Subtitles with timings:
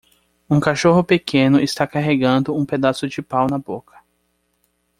[0.49, 3.99] Um cachorro pequeno está carregando um pedaço de pau na boca.